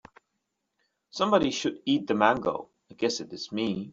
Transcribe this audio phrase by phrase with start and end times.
[1.11, 3.89] Somebody should eat the mango, I guess it is me.